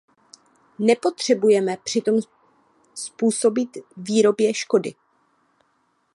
[0.79, 2.15] Nepotřebujeme přitom
[2.95, 4.93] způsobit výrobě škody.